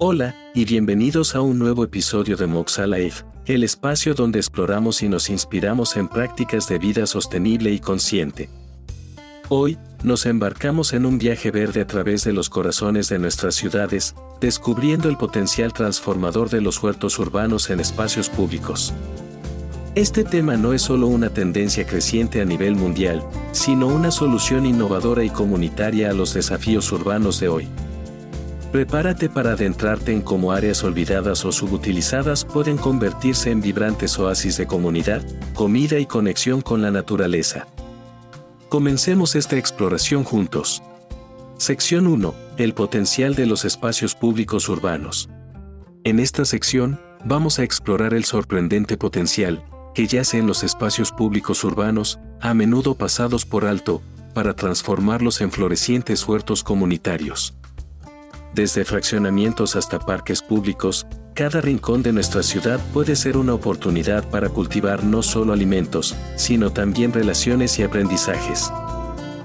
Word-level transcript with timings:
Hola, 0.00 0.36
y 0.54 0.64
bienvenidos 0.64 1.34
a 1.34 1.40
un 1.40 1.58
nuevo 1.58 1.82
episodio 1.82 2.36
de 2.36 2.46
Moxa 2.46 2.86
Life, 2.86 3.24
el 3.46 3.64
espacio 3.64 4.14
donde 4.14 4.38
exploramos 4.38 5.02
y 5.02 5.08
nos 5.08 5.28
inspiramos 5.28 5.96
en 5.96 6.06
prácticas 6.06 6.68
de 6.68 6.78
vida 6.78 7.04
sostenible 7.04 7.72
y 7.72 7.80
consciente. 7.80 8.48
Hoy, 9.48 9.76
nos 10.04 10.24
embarcamos 10.26 10.92
en 10.92 11.04
un 11.04 11.18
viaje 11.18 11.50
verde 11.50 11.80
a 11.80 11.88
través 11.88 12.22
de 12.22 12.32
los 12.32 12.48
corazones 12.48 13.08
de 13.08 13.18
nuestras 13.18 13.56
ciudades, 13.56 14.14
descubriendo 14.40 15.08
el 15.08 15.16
potencial 15.16 15.72
transformador 15.72 16.48
de 16.48 16.60
los 16.60 16.80
huertos 16.80 17.18
urbanos 17.18 17.68
en 17.68 17.80
espacios 17.80 18.28
públicos. 18.28 18.94
Este 19.96 20.22
tema 20.22 20.56
no 20.56 20.74
es 20.74 20.82
solo 20.82 21.08
una 21.08 21.30
tendencia 21.30 21.84
creciente 21.84 22.40
a 22.40 22.44
nivel 22.44 22.76
mundial, 22.76 23.24
sino 23.50 23.88
una 23.88 24.12
solución 24.12 24.64
innovadora 24.64 25.24
y 25.24 25.30
comunitaria 25.30 26.10
a 26.10 26.14
los 26.14 26.34
desafíos 26.34 26.92
urbanos 26.92 27.40
de 27.40 27.48
hoy. 27.48 27.68
Prepárate 28.72 29.30
para 29.30 29.52
adentrarte 29.52 30.12
en 30.12 30.20
cómo 30.20 30.52
áreas 30.52 30.84
olvidadas 30.84 31.44
o 31.46 31.52
subutilizadas 31.52 32.44
pueden 32.44 32.76
convertirse 32.76 33.50
en 33.50 33.62
vibrantes 33.62 34.18
oasis 34.18 34.58
de 34.58 34.66
comunidad, 34.66 35.22
comida 35.54 35.98
y 35.98 36.04
conexión 36.04 36.60
con 36.60 36.82
la 36.82 36.90
naturaleza. 36.90 37.66
Comencemos 38.68 39.36
esta 39.36 39.56
exploración 39.56 40.22
juntos. 40.22 40.82
Sección 41.56 42.06
1. 42.06 42.34
El 42.58 42.74
potencial 42.74 43.34
de 43.34 43.46
los 43.46 43.64
espacios 43.64 44.14
públicos 44.14 44.68
urbanos. 44.68 45.30
En 46.04 46.20
esta 46.20 46.44
sección, 46.44 47.00
vamos 47.24 47.58
a 47.58 47.62
explorar 47.62 48.12
el 48.12 48.24
sorprendente 48.24 48.98
potencial 48.98 49.64
que 49.94 50.06
yace 50.06 50.38
en 50.38 50.46
los 50.46 50.62
espacios 50.62 51.10
públicos 51.10 51.64
urbanos, 51.64 52.20
a 52.40 52.52
menudo 52.52 52.94
pasados 52.94 53.46
por 53.46 53.64
alto, 53.64 54.02
para 54.34 54.54
transformarlos 54.54 55.40
en 55.40 55.50
florecientes 55.50 56.28
huertos 56.28 56.62
comunitarios. 56.62 57.57
Desde 58.54 58.84
fraccionamientos 58.84 59.76
hasta 59.76 59.98
parques 59.98 60.42
públicos, 60.42 61.06
cada 61.34 61.60
rincón 61.60 62.02
de 62.02 62.12
nuestra 62.12 62.42
ciudad 62.42 62.80
puede 62.92 63.14
ser 63.14 63.36
una 63.36 63.54
oportunidad 63.54 64.28
para 64.28 64.48
cultivar 64.48 65.04
no 65.04 65.22
solo 65.22 65.52
alimentos, 65.52 66.16
sino 66.36 66.72
también 66.72 67.12
relaciones 67.12 67.78
y 67.78 67.84
aprendizajes. 67.84 68.72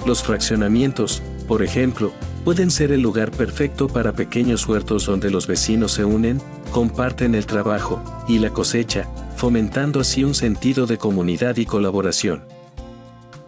Los 0.05 0.23
fraccionamientos, 0.23 1.21
por 1.47 1.61
ejemplo, 1.61 2.11
pueden 2.43 2.71
ser 2.71 2.91
el 2.91 3.01
lugar 3.01 3.31
perfecto 3.31 3.87
para 3.87 4.13
pequeños 4.13 4.67
huertos 4.67 5.05
donde 5.05 5.29
los 5.29 5.47
vecinos 5.47 5.91
se 5.91 6.03
unen, 6.03 6.41
comparten 6.71 7.35
el 7.35 7.45
trabajo 7.45 8.01
y 8.27 8.39
la 8.39 8.49
cosecha, 8.49 9.07
fomentando 9.35 9.99
así 9.99 10.23
un 10.23 10.33
sentido 10.33 10.87
de 10.87 10.97
comunidad 10.97 11.57
y 11.57 11.65
colaboración. 11.65 12.52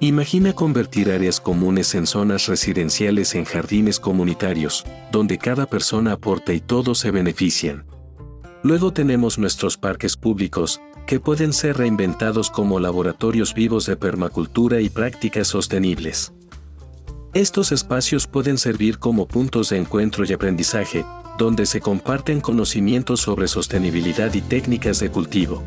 Imagina 0.02 0.52
convertir 0.52 1.10
áreas 1.10 1.40
comunes 1.40 1.96
en 1.96 2.06
zonas 2.06 2.48
residenciales 2.48 3.34
en 3.34 3.46
jardines 3.46 4.02
comunitarios, 4.02 4.84
donde 5.10 5.38
cada 5.38 5.68
persona 5.68 6.12
aporta 6.12 6.54
y 6.54 6.60
todos 6.60 7.00
se 7.00 7.12
benefician. 7.12 7.86
Luego 8.62 8.92
tenemos 8.92 9.40
nuestros 9.40 9.78
parques 9.78 10.18
públicos, 10.18 10.82
que 11.08 11.22
pueden 11.22 11.54
ser 11.54 11.78
reinventados 11.78 12.50
como 12.50 12.80
laboratorios 12.80 13.54
vivos 13.54 13.86
de 13.86 13.96
permacultura 13.96 14.82
y 14.82 14.90
prácticas 14.90 15.48
sostenibles. 15.48 16.34
Estos 17.34 17.72
espacios 17.72 18.28
pueden 18.28 18.58
servir 18.58 18.98
como 18.98 19.28
puntos 19.28 19.70
de 19.70 19.78
encuentro 19.78 20.26
y 20.26 20.34
aprendizaje, 20.34 21.06
donde 21.38 21.66
se 21.66 21.80
comparten 21.80 22.42
conocimientos 22.42 23.22
sobre 23.22 23.48
sostenibilidad 23.48 24.34
y 24.34 24.42
técnicas 24.42 25.00
de 25.00 25.10
cultivo. 25.10 25.64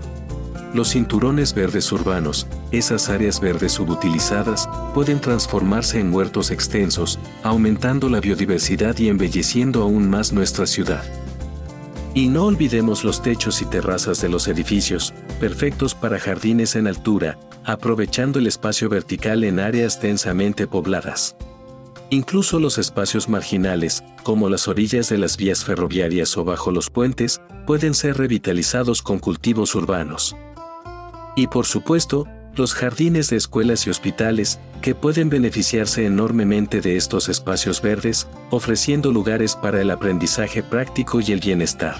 Los 0.75 0.91
cinturones 0.91 1.55
verdes 1.55 1.91
urbanos, 1.93 2.47
esas 2.72 3.08
áreas 3.08 3.41
verdes 3.41 3.72
subutilizadas, 3.72 4.69
pueden 4.94 5.20
transformarse 5.20 6.00
en 6.00 6.12
huertos 6.12 6.50
extensos, 6.50 7.19
aumentando 7.42 8.08
la 8.08 8.20
biodiversidad 8.20 8.97
y 8.98 9.08
embelleciendo 9.08 9.83
aún 9.83 10.08
más 10.08 10.33
nuestra 10.33 10.66
ciudad. 10.66 11.05
Y 12.14 12.28
no 12.28 12.47
olvidemos 12.47 13.05
los 13.05 13.22
techos 13.22 13.62
y 13.62 13.66
terrazas 13.66 14.20
de 14.20 14.28
los 14.28 14.48
edificios, 14.48 15.14
perfectos 15.41 15.94
para 15.94 16.19
jardines 16.19 16.75
en 16.75 16.86
altura, 16.86 17.38
aprovechando 17.64 18.38
el 18.38 18.47
espacio 18.47 18.88
vertical 18.88 19.44
en 19.44 19.60
áreas 19.60 20.00
densamente 20.00 20.66
pobladas. 20.66 21.37
Incluso 22.10 22.59
los 22.59 22.78
espacios 22.78 23.28
marginales, 23.28 24.03
como 24.22 24.48
las 24.48 24.66
orillas 24.66 25.10
de 25.10 25.19
las 25.19 25.37
vías 25.37 25.64
ferroviarias 25.64 26.37
o 26.38 26.44
bajo 26.44 26.70
los 26.70 26.88
puentes, 26.88 27.43
pueden 27.66 27.93
ser 27.93 28.16
revitalizados 28.16 29.03
con 29.03 29.19
cultivos 29.19 29.75
urbanos. 29.75 30.34
Y 31.37 31.48
por 31.48 31.66
supuesto, 31.66 32.26
los 32.58 32.74
jardines 32.74 33.30
de 33.30 33.36
escuelas 33.36 33.86
y 33.86 33.91
hospitales, 33.91 34.58
que 34.82 34.94
pueden 34.94 35.30
beneficiarse 35.30 36.04
enormemente 36.04 36.80
de 36.80 36.96
estos 36.96 37.28
espacios 37.28 37.80
verdes, 37.80 38.26
ofreciendo 38.50 39.12
lugares 39.12 39.56
para 39.56 39.80
el 39.80 39.91
aprendizaje 39.91 40.62
práctico 40.62 41.20
y 41.20 41.32
el 41.32 41.41
bienestar. 41.41 41.96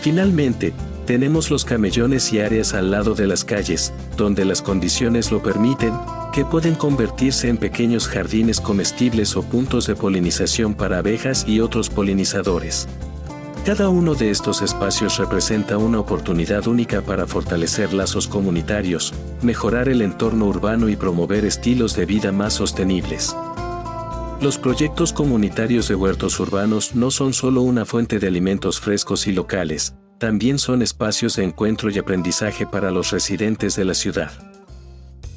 Finalmente, 0.00 0.72
tenemos 1.06 1.50
los 1.50 1.64
camellones 1.64 2.32
y 2.32 2.40
áreas 2.40 2.72
al 2.72 2.90
lado 2.90 3.14
de 3.14 3.26
las 3.26 3.44
calles, 3.44 3.92
donde 4.16 4.44
las 4.44 4.62
condiciones 4.62 5.30
lo 5.30 5.42
permiten, 5.42 5.92
que 6.32 6.44
pueden 6.44 6.74
convertirse 6.74 7.48
en 7.48 7.58
pequeños 7.58 8.08
jardines 8.08 8.60
comestibles 8.60 9.36
o 9.36 9.42
puntos 9.42 9.86
de 9.86 9.96
polinización 9.96 10.74
para 10.74 10.98
abejas 10.98 11.44
y 11.46 11.60
otros 11.60 11.90
polinizadores. 11.90 12.88
Cada 13.64 13.88
uno 13.88 14.14
de 14.14 14.30
estos 14.30 14.60
espacios 14.60 15.16
representa 15.16 15.78
una 15.78 15.98
oportunidad 15.98 16.66
única 16.66 17.00
para 17.00 17.26
fortalecer 17.26 17.94
lazos 17.94 18.28
comunitarios, 18.28 19.14
mejorar 19.40 19.88
el 19.88 20.02
entorno 20.02 20.44
urbano 20.44 20.90
y 20.90 20.96
promover 20.96 21.46
estilos 21.46 21.96
de 21.96 22.04
vida 22.04 22.30
más 22.30 22.52
sostenibles. 22.52 23.34
Los 24.42 24.58
proyectos 24.58 25.14
comunitarios 25.14 25.88
de 25.88 25.94
huertos 25.94 26.38
urbanos 26.40 26.94
no 26.94 27.10
son 27.10 27.32
solo 27.32 27.62
una 27.62 27.86
fuente 27.86 28.18
de 28.18 28.26
alimentos 28.26 28.80
frescos 28.80 29.26
y 29.26 29.32
locales, 29.32 29.94
también 30.18 30.58
son 30.58 30.82
espacios 30.82 31.36
de 31.36 31.44
encuentro 31.44 31.88
y 31.88 31.98
aprendizaje 31.98 32.66
para 32.66 32.90
los 32.90 33.12
residentes 33.12 33.76
de 33.76 33.86
la 33.86 33.94
ciudad. 33.94 34.30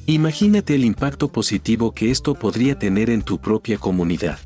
Imagínate 0.06 0.76
el 0.76 0.84
impacto 0.84 1.30
positivo 1.30 1.94
que 1.94 2.12
esto 2.12 2.34
podría 2.34 2.78
tener 2.78 3.10
en 3.10 3.22
tu 3.22 3.40
propia 3.40 3.78
comunidad. 3.78 4.38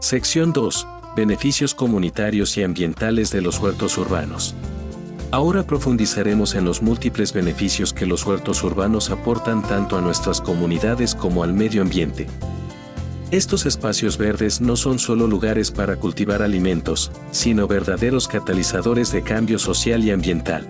Sección 0.00 0.54
2 0.54 0.86
beneficios 1.16 1.74
comunitarios 1.74 2.56
y 2.56 2.62
ambientales 2.62 3.30
de 3.30 3.40
los 3.40 3.58
huertos 3.58 3.96
urbanos. 3.98 4.54
Ahora 5.30 5.64
profundizaremos 5.64 6.54
en 6.54 6.64
los 6.64 6.82
múltiples 6.82 7.32
beneficios 7.32 7.92
que 7.92 8.06
los 8.06 8.24
huertos 8.24 8.62
urbanos 8.62 9.10
aportan 9.10 9.62
tanto 9.62 9.96
a 9.96 10.00
nuestras 10.00 10.40
comunidades 10.40 11.14
como 11.14 11.42
al 11.42 11.52
medio 11.52 11.82
ambiente. 11.82 12.26
Estos 13.30 13.66
espacios 13.66 14.16
verdes 14.16 14.60
no 14.60 14.76
son 14.76 15.00
solo 15.00 15.26
lugares 15.26 15.72
para 15.72 15.96
cultivar 15.96 16.42
alimentos, 16.42 17.10
sino 17.32 17.66
verdaderos 17.66 18.28
catalizadores 18.28 19.10
de 19.10 19.22
cambio 19.22 19.58
social 19.58 20.04
y 20.04 20.12
ambiental. 20.12 20.68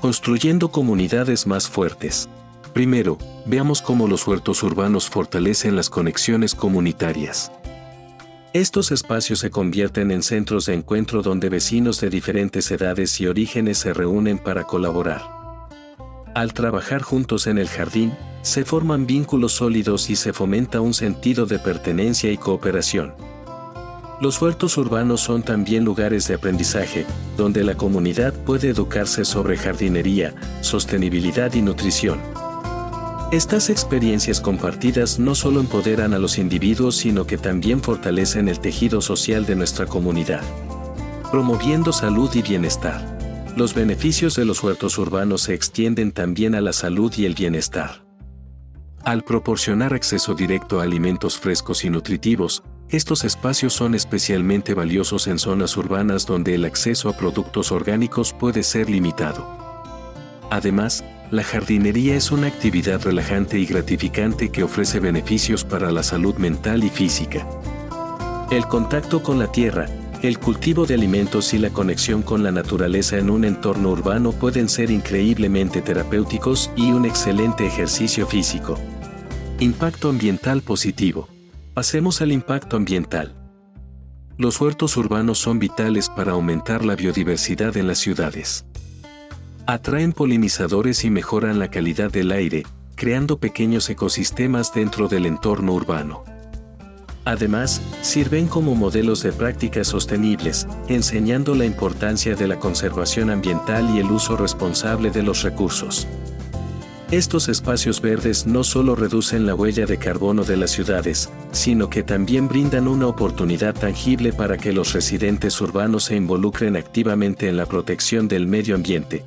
Construyendo 0.00 0.70
comunidades 0.70 1.48
más 1.48 1.68
fuertes. 1.68 2.28
Primero, 2.72 3.18
veamos 3.44 3.82
cómo 3.82 4.06
los 4.06 4.24
huertos 4.26 4.62
urbanos 4.62 5.10
fortalecen 5.10 5.74
las 5.74 5.90
conexiones 5.90 6.54
comunitarias. 6.54 7.50
Estos 8.52 8.90
espacios 8.90 9.38
se 9.38 9.50
convierten 9.50 10.10
en 10.10 10.24
centros 10.24 10.66
de 10.66 10.74
encuentro 10.74 11.22
donde 11.22 11.48
vecinos 11.48 12.00
de 12.00 12.10
diferentes 12.10 12.68
edades 12.72 13.20
y 13.20 13.28
orígenes 13.28 13.78
se 13.78 13.94
reúnen 13.94 14.38
para 14.38 14.64
colaborar. 14.64 15.22
Al 16.34 16.52
trabajar 16.52 17.00
juntos 17.00 17.46
en 17.46 17.58
el 17.58 17.68
jardín, 17.68 18.12
se 18.42 18.64
forman 18.64 19.06
vínculos 19.06 19.52
sólidos 19.52 20.10
y 20.10 20.16
se 20.16 20.32
fomenta 20.32 20.80
un 20.80 20.94
sentido 20.94 21.46
de 21.46 21.60
pertenencia 21.60 22.32
y 22.32 22.38
cooperación. 22.38 23.14
Los 24.20 24.42
huertos 24.42 24.76
urbanos 24.78 25.20
son 25.20 25.44
también 25.44 25.84
lugares 25.84 26.26
de 26.26 26.34
aprendizaje, 26.34 27.06
donde 27.36 27.62
la 27.62 27.76
comunidad 27.76 28.34
puede 28.34 28.70
educarse 28.70 29.24
sobre 29.24 29.56
jardinería, 29.58 30.34
sostenibilidad 30.60 31.54
y 31.54 31.62
nutrición. 31.62 32.18
Estas 33.32 33.70
experiencias 33.70 34.40
compartidas 34.40 35.20
no 35.20 35.36
solo 35.36 35.60
empoderan 35.60 36.14
a 36.14 36.18
los 36.18 36.36
individuos, 36.36 36.96
sino 36.96 37.28
que 37.28 37.38
también 37.38 37.80
fortalecen 37.80 38.48
el 38.48 38.58
tejido 38.58 39.00
social 39.00 39.46
de 39.46 39.54
nuestra 39.54 39.86
comunidad, 39.86 40.42
promoviendo 41.30 41.92
salud 41.92 42.28
y 42.34 42.42
bienestar. 42.42 43.18
Los 43.56 43.72
beneficios 43.72 44.34
de 44.34 44.44
los 44.44 44.64
huertos 44.64 44.98
urbanos 44.98 45.42
se 45.42 45.54
extienden 45.54 46.10
también 46.10 46.56
a 46.56 46.60
la 46.60 46.72
salud 46.72 47.12
y 47.16 47.24
el 47.24 47.34
bienestar. 47.36 48.04
Al 49.04 49.22
proporcionar 49.22 49.94
acceso 49.94 50.34
directo 50.34 50.80
a 50.80 50.82
alimentos 50.82 51.38
frescos 51.38 51.84
y 51.84 51.90
nutritivos, 51.90 52.64
estos 52.88 53.22
espacios 53.22 53.72
son 53.72 53.94
especialmente 53.94 54.74
valiosos 54.74 55.28
en 55.28 55.38
zonas 55.38 55.76
urbanas 55.76 56.26
donde 56.26 56.56
el 56.56 56.64
acceso 56.64 57.08
a 57.08 57.16
productos 57.16 57.70
orgánicos 57.70 58.32
puede 58.32 58.64
ser 58.64 58.90
limitado. 58.90 59.46
Además, 60.50 61.04
la 61.30 61.44
jardinería 61.44 62.16
es 62.16 62.32
una 62.32 62.48
actividad 62.48 63.02
relajante 63.02 63.58
y 63.58 63.66
gratificante 63.66 64.50
que 64.50 64.64
ofrece 64.64 64.98
beneficios 64.98 65.64
para 65.64 65.92
la 65.92 66.02
salud 66.02 66.34
mental 66.36 66.82
y 66.82 66.90
física. 66.90 67.46
El 68.50 68.66
contacto 68.66 69.22
con 69.22 69.38
la 69.38 69.52
tierra, 69.52 69.86
el 70.22 70.38
cultivo 70.38 70.86
de 70.86 70.94
alimentos 70.94 71.54
y 71.54 71.58
la 71.58 71.70
conexión 71.70 72.22
con 72.22 72.42
la 72.42 72.50
naturaleza 72.50 73.16
en 73.16 73.30
un 73.30 73.44
entorno 73.44 73.90
urbano 73.90 74.32
pueden 74.32 74.68
ser 74.68 74.90
increíblemente 74.90 75.82
terapéuticos 75.82 76.70
y 76.74 76.90
un 76.90 77.06
excelente 77.06 77.64
ejercicio 77.64 78.26
físico. 78.26 78.76
Impacto 79.60 80.08
ambiental 80.08 80.62
positivo. 80.62 81.28
Pasemos 81.74 82.20
al 82.22 82.32
impacto 82.32 82.76
ambiental. 82.76 83.36
Los 84.36 84.60
huertos 84.60 84.96
urbanos 84.96 85.38
son 85.38 85.58
vitales 85.58 86.08
para 86.08 86.32
aumentar 86.32 86.84
la 86.84 86.96
biodiversidad 86.96 87.76
en 87.76 87.86
las 87.86 87.98
ciudades. 87.98 88.64
Atraen 89.70 90.12
polinizadores 90.12 91.04
y 91.04 91.10
mejoran 91.10 91.60
la 91.60 91.70
calidad 91.70 92.10
del 92.10 92.32
aire, 92.32 92.64
creando 92.96 93.38
pequeños 93.38 93.88
ecosistemas 93.88 94.74
dentro 94.74 95.06
del 95.06 95.26
entorno 95.26 95.74
urbano. 95.74 96.24
Además, 97.24 97.80
sirven 98.02 98.48
como 98.48 98.74
modelos 98.74 99.22
de 99.22 99.32
prácticas 99.32 99.86
sostenibles, 99.86 100.66
enseñando 100.88 101.54
la 101.54 101.66
importancia 101.66 102.34
de 102.34 102.48
la 102.48 102.58
conservación 102.58 103.30
ambiental 103.30 103.94
y 103.94 104.00
el 104.00 104.10
uso 104.10 104.36
responsable 104.36 105.12
de 105.12 105.22
los 105.22 105.44
recursos. 105.44 106.08
Estos 107.12 107.48
espacios 107.48 108.00
verdes 108.00 108.48
no 108.48 108.64
solo 108.64 108.96
reducen 108.96 109.46
la 109.46 109.54
huella 109.54 109.86
de 109.86 109.98
carbono 109.98 110.42
de 110.42 110.56
las 110.56 110.72
ciudades, 110.72 111.30
sino 111.52 111.88
que 111.88 112.02
también 112.02 112.48
brindan 112.48 112.88
una 112.88 113.06
oportunidad 113.06 113.76
tangible 113.76 114.32
para 114.32 114.58
que 114.58 114.72
los 114.72 114.94
residentes 114.94 115.60
urbanos 115.60 116.02
se 116.06 116.16
involucren 116.16 116.76
activamente 116.76 117.48
en 117.48 117.56
la 117.56 117.66
protección 117.66 118.26
del 118.26 118.48
medio 118.48 118.74
ambiente, 118.74 119.24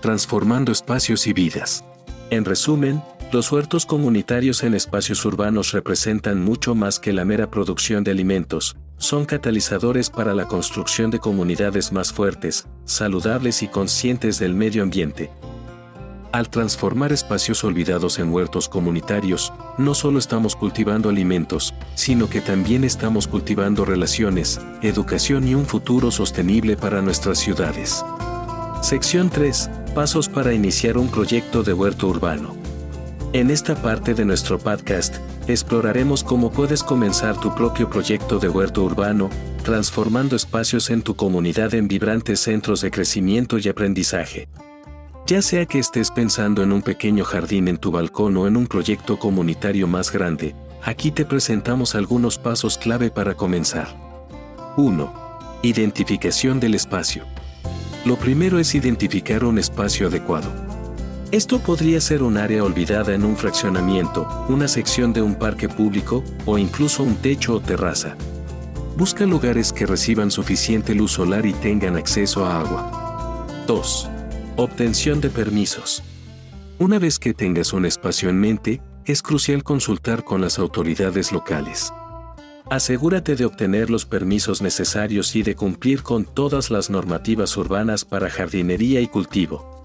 transformando 0.00 0.72
espacios 0.72 1.26
y 1.26 1.32
vidas. 1.32 1.84
En 2.30 2.44
resumen, 2.44 3.02
los 3.32 3.50
huertos 3.52 3.86
comunitarios 3.86 4.62
en 4.62 4.74
espacios 4.74 5.24
urbanos 5.24 5.72
representan 5.72 6.42
mucho 6.42 6.74
más 6.74 6.98
que 6.98 7.12
la 7.12 7.24
mera 7.24 7.50
producción 7.50 8.02
de 8.02 8.10
alimentos, 8.10 8.76
son 8.98 9.24
catalizadores 9.24 10.10
para 10.10 10.34
la 10.34 10.46
construcción 10.46 11.10
de 11.10 11.20
comunidades 11.20 11.92
más 11.92 12.12
fuertes, 12.12 12.66
saludables 12.84 13.62
y 13.62 13.68
conscientes 13.68 14.38
del 14.38 14.54
medio 14.54 14.82
ambiente, 14.82 15.30
al 16.32 16.48
transformar 16.48 17.12
espacios 17.12 17.64
olvidados 17.64 18.20
en 18.20 18.32
huertos 18.32 18.68
comunitarios, 18.68 19.52
no 19.78 19.94
solo 19.94 20.20
estamos 20.20 20.54
cultivando 20.54 21.08
alimentos, 21.08 21.74
sino 21.94 22.30
que 22.30 22.40
también 22.40 22.84
estamos 22.84 23.26
cultivando 23.26 23.84
relaciones, 23.84 24.60
educación 24.80 25.48
y 25.48 25.56
un 25.56 25.66
futuro 25.66 26.12
sostenible 26.12 26.76
para 26.76 27.02
nuestras 27.02 27.38
ciudades. 27.38 28.04
Sección 28.80 29.28
3. 29.28 29.70
Pasos 29.94 30.28
para 30.28 30.54
iniciar 30.54 30.96
un 30.96 31.08
proyecto 31.08 31.64
de 31.64 31.72
huerto 31.72 32.06
urbano. 32.06 32.54
En 33.32 33.50
esta 33.50 33.74
parte 33.74 34.14
de 34.14 34.24
nuestro 34.24 34.56
podcast, 34.56 35.16
exploraremos 35.48 36.22
cómo 36.22 36.52
puedes 36.52 36.84
comenzar 36.84 37.40
tu 37.40 37.52
propio 37.56 37.90
proyecto 37.90 38.38
de 38.38 38.48
huerto 38.48 38.84
urbano, 38.84 39.30
transformando 39.64 40.36
espacios 40.36 40.90
en 40.90 41.02
tu 41.02 41.16
comunidad 41.16 41.74
en 41.74 41.88
vibrantes 41.88 42.38
centros 42.38 42.82
de 42.82 42.92
crecimiento 42.92 43.58
y 43.58 43.68
aprendizaje. 43.68 44.46
Ya 45.26 45.42
sea 45.42 45.66
que 45.66 45.80
estés 45.80 46.12
pensando 46.12 46.62
en 46.62 46.70
un 46.70 46.82
pequeño 46.82 47.24
jardín 47.24 47.66
en 47.66 47.76
tu 47.76 47.90
balcón 47.90 48.36
o 48.36 48.46
en 48.46 48.56
un 48.56 48.68
proyecto 48.68 49.18
comunitario 49.18 49.88
más 49.88 50.12
grande, 50.12 50.54
aquí 50.84 51.10
te 51.10 51.24
presentamos 51.24 51.96
algunos 51.96 52.38
pasos 52.38 52.78
clave 52.78 53.10
para 53.10 53.34
comenzar. 53.34 53.88
1. 54.76 55.12
Identificación 55.62 56.60
del 56.60 56.76
espacio. 56.76 57.24
Lo 58.04 58.16
primero 58.16 58.58
es 58.58 58.74
identificar 58.74 59.44
un 59.44 59.58
espacio 59.58 60.06
adecuado. 60.06 60.50
Esto 61.32 61.58
podría 61.58 62.00
ser 62.00 62.22
un 62.22 62.38
área 62.38 62.64
olvidada 62.64 63.14
en 63.14 63.24
un 63.24 63.36
fraccionamiento, 63.36 64.26
una 64.48 64.68
sección 64.68 65.12
de 65.12 65.20
un 65.20 65.34
parque 65.34 65.68
público 65.68 66.24
o 66.46 66.56
incluso 66.56 67.02
un 67.02 67.16
techo 67.16 67.56
o 67.56 67.60
terraza. 67.60 68.16
Busca 68.96 69.26
lugares 69.26 69.70
que 69.72 69.84
reciban 69.84 70.30
suficiente 70.30 70.94
luz 70.94 71.12
solar 71.12 71.44
y 71.44 71.52
tengan 71.52 71.96
acceso 71.96 72.46
a 72.46 72.60
agua. 72.60 73.46
2. 73.66 74.08
Obtención 74.56 75.20
de 75.20 75.28
permisos. 75.28 76.02
Una 76.78 76.98
vez 76.98 77.18
que 77.18 77.34
tengas 77.34 77.74
un 77.74 77.84
espacio 77.84 78.30
en 78.30 78.40
mente, 78.40 78.80
es 79.04 79.20
crucial 79.20 79.62
consultar 79.62 80.24
con 80.24 80.40
las 80.40 80.58
autoridades 80.58 81.32
locales. 81.32 81.92
Asegúrate 82.70 83.34
de 83.34 83.44
obtener 83.46 83.90
los 83.90 84.06
permisos 84.06 84.62
necesarios 84.62 85.34
y 85.34 85.42
de 85.42 85.56
cumplir 85.56 86.04
con 86.04 86.24
todas 86.24 86.70
las 86.70 86.88
normativas 86.88 87.56
urbanas 87.56 88.04
para 88.04 88.30
jardinería 88.30 89.00
y 89.00 89.08
cultivo. 89.08 89.82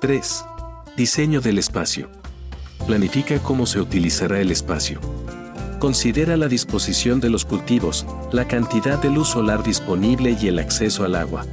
3. 0.00 0.44
Diseño 0.96 1.40
del 1.40 1.58
espacio. 1.58 2.08
Planifica 2.86 3.40
cómo 3.40 3.66
se 3.66 3.80
utilizará 3.80 4.40
el 4.40 4.52
espacio. 4.52 5.00
Considera 5.80 6.36
la 6.36 6.46
disposición 6.46 7.18
de 7.18 7.30
los 7.30 7.44
cultivos, 7.44 8.06
la 8.30 8.46
cantidad 8.46 9.02
de 9.02 9.10
luz 9.10 9.30
solar 9.30 9.64
disponible 9.64 10.36
y 10.40 10.46
el 10.46 10.60
acceso 10.60 11.02
al 11.02 11.16
agua. 11.16 11.46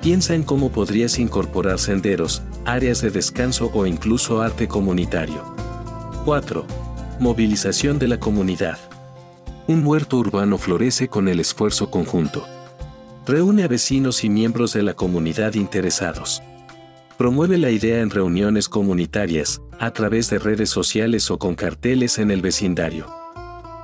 Piensa 0.00 0.34
en 0.34 0.42
cómo 0.42 0.72
podrías 0.72 1.18
incorporar 1.18 1.78
senderos, 1.78 2.40
áreas 2.64 3.02
de 3.02 3.10
descanso 3.10 3.70
o 3.74 3.84
incluso 3.84 4.40
arte 4.40 4.68
comunitario. 4.68 5.54
4. 6.24 6.64
Movilización 7.20 7.98
de 7.98 8.08
la 8.08 8.18
comunidad. 8.18 8.78
Un 9.68 9.86
huerto 9.86 10.16
urbano 10.16 10.56
florece 10.56 11.08
con 11.08 11.28
el 11.28 11.40
esfuerzo 11.40 11.90
conjunto. 11.90 12.42
Reúne 13.26 13.64
a 13.64 13.68
vecinos 13.68 14.24
y 14.24 14.30
miembros 14.30 14.72
de 14.72 14.82
la 14.82 14.94
comunidad 14.94 15.52
interesados. 15.52 16.42
Promueve 17.18 17.58
la 17.58 17.70
idea 17.70 18.00
en 18.00 18.08
reuniones 18.08 18.66
comunitarias, 18.66 19.60
a 19.78 19.90
través 19.90 20.30
de 20.30 20.38
redes 20.38 20.70
sociales 20.70 21.30
o 21.30 21.38
con 21.38 21.54
carteles 21.54 22.16
en 22.16 22.30
el 22.30 22.40
vecindario. 22.40 23.08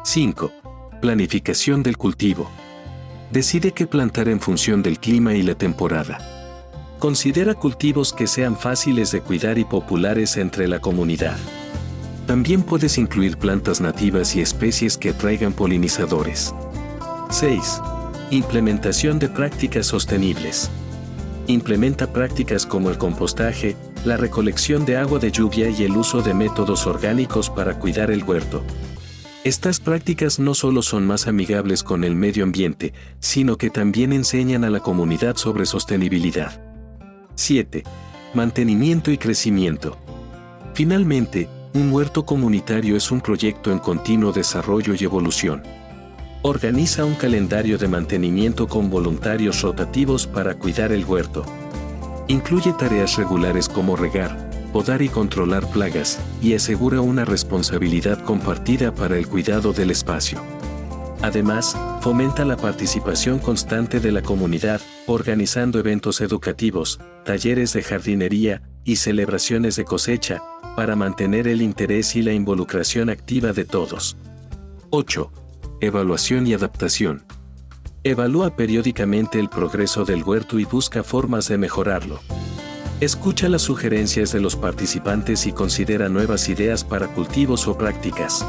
5. 0.05 0.53
Planificación 1.03 1.83
del 1.83 1.99
cultivo. 1.99 2.51
Decide 3.31 3.73
qué 3.73 3.87
plantar 3.87 4.31
en 4.31 4.41
función 4.41 4.83
del 4.83 4.99
clima 4.99 5.35
y 5.35 5.43
la 5.43 5.55
temporada. 5.55 6.19
Considera 6.99 7.53
cultivos 7.53 8.15
que 8.15 8.27
sean 8.27 8.57
fáciles 8.57 9.13
de 9.13 9.21
cuidar 9.21 9.59
y 9.59 9.67
populares 9.67 10.39
entre 10.39 10.67
la 10.67 10.81
comunidad. 10.81 11.37
También 12.27 12.63
puedes 12.63 12.97
incluir 12.97 13.37
plantas 13.37 13.81
nativas 13.81 14.35
y 14.35 14.41
especies 14.41 14.97
que 14.97 15.11
atraigan 15.11 15.53
polinizadores. 15.53 16.55
6. 17.31 17.81
Implementación 18.31 19.19
de 19.19 19.29
prácticas 19.29 19.87
sostenibles. 19.87 20.71
Implementa 21.47 22.13
prácticas 22.13 22.65
como 22.65 22.89
el 22.89 22.97
compostaje, 22.97 23.77
la 24.07 24.17
recolección 24.17 24.87
de 24.87 24.97
agua 24.97 25.19
de 25.19 25.31
lluvia 25.31 25.69
y 25.69 25.85
el 25.85 25.97
uso 25.97 26.23
de 26.23 26.33
métodos 26.33 26.87
orgánicos 26.87 27.51
para 27.51 27.79
cuidar 27.79 28.11
el 28.11 28.25
huerto. 28.25 28.65
Estas 29.45 29.79
prácticas 29.79 30.39
no 30.39 30.55
solo 30.55 30.81
son 30.81 31.07
más 31.07 31.27
amigables 31.27 31.83
con 31.83 32.03
el 32.03 32.17
medio 32.17 32.45
ambiente, 32.45 32.95
sino 33.21 33.59
que 33.59 33.69
también 33.69 34.15
enseñan 34.15 34.65
a 34.65 34.71
la 34.71 34.81
comunidad 34.81 35.37
sobre 35.37 35.67
sostenibilidad. 35.67 36.63
7. 37.35 37.85
Mantenimiento 38.33 39.11
y 39.11 39.19
crecimiento. 39.19 39.99
Finalmente, 40.73 41.51
un 41.75 41.93
huerto 41.93 42.25
comunitario 42.25 42.97
es 42.97 43.11
un 43.11 43.21
proyecto 43.21 43.73
en 43.73 43.81
continuo 43.81 44.33
desarrollo 44.33 44.95
y 44.95 45.03
evolución. 45.03 45.63
Organiza 46.43 47.05
un 47.05 47.17
calendario 47.17 47.79
de 47.79 47.89
mantenimiento 47.89 48.69
con 48.69 48.91
voluntarios 48.91 49.61
rotativos 49.63 50.29
para 50.29 50.55
cuidar 50.55 50.93
el 50.93 51.05
huerto. 51.05 51.45
Incluye 52.29 52.73
tareas 52.75 53.17
regulares 53.17 53.69
como 53.69 53.97
regar, 53.97 54.51
podar 54.73 55.03
y 55.03 55.09
controlar 55.09 55.69
plagas, 55.69 56.21
y 56.41 56.55
asegura 56.55 57.01
una 57.01 57.25
responsabilidad 57.25 58.23
compartida 58.23 58.95
para 58.95 59.19
el 59.19 59.27
cuidado 59.27 59.73
del 59.73 59.91
espacio. 59.91 60.41
Además, 61.23 61.77
fomenta 62.03 62.45
la 62.45 62.57
participación 62.57 63.41
constante 63.41 63.99
de 63.99 64.13
la 64.13 64.23
comunidad, 64.23 64.81
organizando 65.07 65.81
eventos 65.81 66.21
educativos, 66.21 67.01
talleres 67.25 67.73
de 67.73 67.83
jardinería 67.83 68.63
y 68.85 68.97
celebraciones 68.97 69.75
de 69.75 69.85
cosecha, 69.85 70.43
para 70.77 70.97
mantener 70.97 71.49
el 71.49 71.63
interés 71.63 72.17
y 72.17 72.23
la 72.23 72.33
involucración 72.33 73.11
activa 73.11 73.53
de 73.53 73.65
todos. 73.65 74.17
8. 74.91 75.33
Evaluación 75.81 76.47
y 76.47 76.55
adaptación. 76.55 77.25
Evalúa 78.03 78.55
periódicamente 78.55 79.41
el 79.41 79.49
progreso 79.49 80.05
del 80.05 80.23
huerto 80.23 80.59
y 80.59 80.65
busca 80.65 81.03
formas 81.03 81.49
de 81.49 81.59
mejorarlo. 81.59 82.21
Escucha 83.01 83.49
las 83.49 83.63
sugerencias 83.63 84.33
de 84.33 84.41
los 84.41 84.57
participantes 84.57 85.47
y 85.47 85.53
considera 85.53 86.09
nuevas 86.09 86.49
ideas 86.49 86.85
para 86.85 87.09
cultivos 87.09 87.67
o 87.67 87.77
prácticas. 87.77 88.47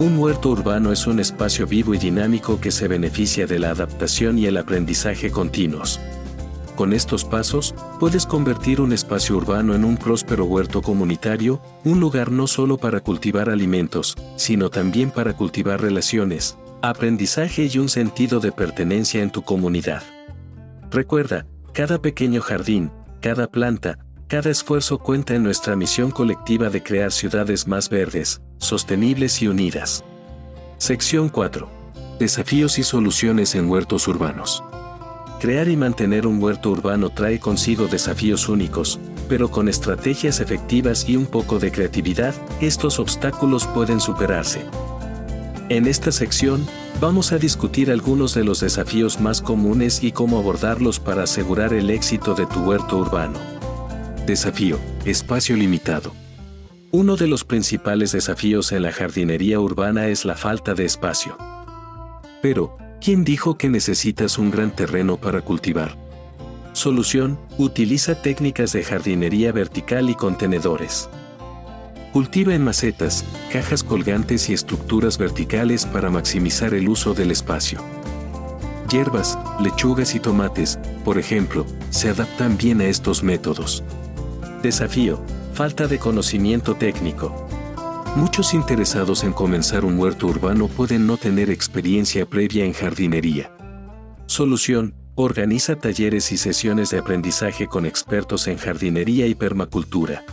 Un 0.00 0.18
huerto 0.18 0.48
urbano 0.48 0.92
es 0.92 1.06
un 1.06 1.20
espacio 1.20 1.66
vivo 1.66 1.94
y 1.94 1.98
dinámico 1.98 2.58
que 2.58 2.70
se 2.70 2.88
beneficia 2.88 3.46
de 3.46 3.58
la 3.58 3.70
adaptación 3.70 4.38
y 4.38 4.46
el 4.46 4.56
aprendizaje 4.56 5.30
continuos. 5.30 6.00
Con 6.80 6.94
estos 6.94 7.26
pasos, 7.26 7.74
puedes 7.98 8.24
convertir 8.24 8.80
un 8.80 8.94
espacio 8.94 9.36
urbano 9.36 9.74
en 9.74 9.84
un 9.84 9.98
próspero 9.98 10.46
huerto 10.46 10.80
comunitario, 10.80 11.60
un 11.84 12.00
lugar 12.00 12.32
no 12.32 12.46
solo 12.46 12.78
para 12.78 13.00
cultivar 13.00 13.50
alimentos, 13.50 14.16
sino 14.36 14.70
también 14.70 15.10
para 15.10 15.36
cultivar 15.36 15.82
relaciones, 15.82 16.56
aprendizaje 16.80 17.68
y 17.70 17.76
un 17.76 17.90
sentido 17.90 18.40
de 18.40 18.50
pertenencia 18.50 19.22
en 19.22 19.30
tu 19.30 19.42
comunidad. 19.42 20.02
Recuerda, 20.90 21.44
cada 21.74 22.00
pequeño 22.00 22.40
jardín, 22.40 22.90
cada 23.20 23.46
planta, 23.46 23.98
cada 24.26 24.48
esfuerzo 24.48 24.96
cuenta 24.96 25.34
en 25.34 25.42
nuestra 25.42 25.76
misión 25.76 26.10
colectiva 26.10 26.70
de 26.70 26.82
crear 26.82 27.12
ciudades 27.12 27.68
más 27.68 27.90
verdes, 27.90 28.40
sostenibles 28.56 29.42
y 29.42 29.48
unidas. 29.48 30.02
Sección 30.78 31.28
4. 31.28 31.68
Desafíos 32.18 32.78
y 32.78 32.84
soluciones 32.84 33.54
en 33.54 33.68
huertos 33.68 34.08
urbanos. 34.08 34.64
Crear 35.40 35.68
y 35.68 35.76
mantener 35.76 36.26
un 36.26 36.42
huerto 36.42 36.70
urbano 36.70 37.10
trae 37.10 37.40
consigo 37.40 37.86
desafíos 37.86 38.48
únicos, 38.48 39.00
pero 39.28 39.50
con 39.50 39.68
estrategias 39.68 40.38
efectivas 40.38 41.08
y 41.08 41.16
un 41.16 41.26
poco 41.26 41.58
de 41.58 41.72
creatividad, 41.72 42.34
estos 42.60 42.98
obstáculos 42.98 43.66
pueden 43.66 44.00
superarse. 44.00 44.60
En 45.68 45.86
esta 45.86 46.12
sección, 46.12 46.66
Vamos 47.00 47.32
a 47.32 47.38
discutir 47.38 47.90
algunos 47.90 48.34
de 48.34 48.44
los 48.44 48.60
desafíos 48.60 49.20
más 49.20 49.40
comunes 49.40 50.04
y 50.04 50.12
cómo 50.12 50.38
abordarlos 50.38 51.00
para 51.00 51.22
asegurar 51.22 51.72
el 51.72 51.88
éxito 51.88 52.34
de 52.34 52.44
tu 52.44 52.60
huerto 52.60 52.98
urbano. 52.98 53.38
Desafío, 54.26 54.78
espacio 55.06 55.56
limitado. 55.56 56.12
Uno 56.90 57.16
de 57.16 57.26
los 57.26 57.44
principales 57.44 58.12
desafíos 58.12 58.70
en 58.72 58.82
la 58.82 58.92
jardinería 58.92 59.60
urbana 59.60 60.08
es 60.08 60.26
la 60.26 60.34
falta 60.34 60.74
de 60.74 60.84
espacio. 60.84 61.38
Pero, 62.42 62.76
¿quién 63.00 63.24
dijo 63.24 63.56
que 63.56 63.68
necesitas 63.68 64.38
un 64.38 64.50
gran 64.50 64.70
terreno 64.70 65.16
para 65.16 65.40
cultivar? 65.40 65.96
Solución, 66.72 67.38
utiliza 67.58 68.20
técnicas 68.22 68.72
de 68.72 68.84
jardinería 68.84 69.52
vertical 69.52 70.08
y 70.10 70.14
contenedores. 70.14 71.08
Cultiva 72.12 72.54
en 72.54 72.62
macetas, 72.62 73.24
cajas 73.52 73.82
colgantes 73.82 74.48
y 74.50 74.52
estructuras 74.52 75.18
verticales 75.18 75.86
para 75.86 76.10
maximizar 76.10 76.74
el 76.74 76.88
uso 76.88 77.14
del 77.14 77.30
espacio. 77.30 77.80
Hierbas, 78.90 79.38
lechugas 79.60 80.14
y 80.14 80.20
tomates, 80.20 80.78
por 81.04 81.18
ejemplo, 81.18 81.64
se 81.90 82.08
adaptan 82.08 82.56
bien 82.56 82.80
a 82.80 82.86
estos 82.86 83.22
métodos. 83.22 83.84
Desafío, 84.62 85.20
falta 85.54 85.86
de 85.86 85.98
conocimiento 85.98 86.74
técnico. 86.74 87.46
Muchos 88.16 88.54
interesados 88.54 89.22
en 89.22 89.32
comenzar 89.32 89.84
un 89.84 89.96
huerto 89.96 90.26
urbano 90.26 90.66
pueden 90.66 91.06
no 91.06 91.16
tener 91.16 91.48
experiencia 91.48 92.26
previa 92.26 92.64
en 92.64 92.72
jardinería. 92.72 93.52
Solución, 94.26 94.94
organiza 95.14 95.76
talleres 95.76 96.32
y 96.32 96.36
sesiones 96.36 96.90
de 96.90 96.98
aprendizaje 96.98 97.68
con 97.68 97.86
expertos 97.86 98.48
en 98.48 98.58
jardinería 98.58 99.26
y 99.28 99.36
permacultura. 99.36 100.24